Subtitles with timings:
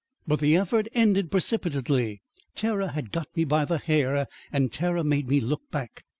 [0.25, 2.23] But the effort ended precipitately.
[2.55, 6.05] Terror had got me by the hair, and terror made me look back.